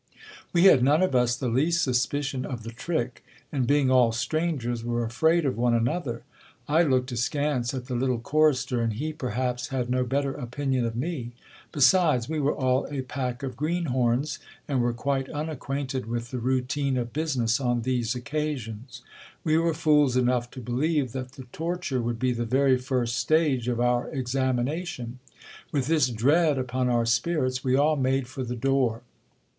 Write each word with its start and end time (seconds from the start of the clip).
We 0.51 0.63
had 0.63 0.83
none 0.83 1.03
of 1.03 1.13
us 1.13 1.35
the 1.37 1.47
least 1.47 1.83
suspicion 1.83 2.43
of 2.43 2.63
the 2.63 2.71
trick, 2.71 3.23
and 3.51 3.67
being 3.67 3.91
all 3.91 4.11
strangers, 4.11 4.83
were 4.83 5.03
afraid 5.05 5.45
of 5.45 5.59
one 5.59 5.75
another. 5.75 6.23
I 6.67 6.81
looked 6.81 7.11
askance 7.11 7.71
at 7.75 7.85
the 7.85 7.93
little 7.93 8.17
chorister, 8.17 8.81
and 8.81 8.93
he, 8.93 9.13
perhaps, 9.13 9.67
had 9.67 9.91
no 9.91 10.03
better 10.03 10.33
opinion 10.33 10.85
of 10.85 10.95
me. 10.95 11.33
Besides, 11.71 12.27
we 12.27 12.39
were 12.39 12.55
all 12.55 12.87
a 12.89 13.03
pack 13.03 13.43
of 13.43 13.55
green 13.55 13.85
horns, 13.93 14.39
and 14.67 14.81
were 14.81 14.91
quite 14.91 15.29
unacquainted 15.29 16.07
with 16.07 16.31
the 16.31 16.39
routine 16.39 16.97
of 16.97 17.13
business 17.13 17.59
on 17.59 17.83
these 17.83 18.15
occa 18.15 18.57
sions. 18.57 19.03
We 19.43 19.59
were 19.59 19.75
fools 19.75 20.17
enough 20.17 20.49
to 20.57 20.61
believe 20.61 21.11
that 21.11 21.33
the 21.33 21.43
torture 21.51 22.01
would 22.01 22.17
be 22.17 22.31
the 22.33 22.43
very 22.43 22.79
first 22.79 23.19
stage 23.19 23.67
of 23.67 23.79
our 23.79 24.09
examination. 24.09 25.19
With 25.71 25.85
this 25.85 26.09
dread 26.09 26.57
upon 26.57 26.89
our 26.89 27.05
spirits, 27.05 27.63
we 27.63 27.75
all 27.75 27.97
made 27.97 28.27
for 28.27 28.43
the 28.43 28.55
door. 28.55 29.03